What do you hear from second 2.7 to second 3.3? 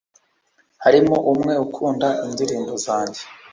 zanjye